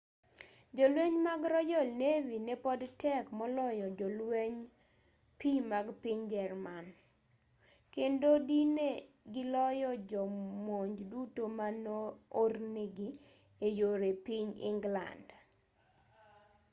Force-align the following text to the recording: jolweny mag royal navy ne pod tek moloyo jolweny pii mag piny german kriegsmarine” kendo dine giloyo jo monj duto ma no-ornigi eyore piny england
jolweny 0.77 1.17
mag 1.27 1.41
royal 1.53 1.87
navy 2.03 2.37
ne 2.47 2.55
pod 2.65 2.81
tek 3.01 3.25
moloyo 3.39 3.87
jolweny 3.99 4.55
pii 5.39 5.59
mag 5.71 5.87
piny 6.03 6.21
german 6.33 6.85
kriegsmarine” 6.95 7.91
kendo 7.93 8.29
dine 8.47 8.89
giloyo 9.33 9.91
jo 10.09 10.21
monj 10.65 10.95
duto 11.11 11.43
ma 11.57 11.67
no-ornigi 11.85 13.09
eyore 13.67 14.11
piny 14.25 14.49
england 14.69 15.27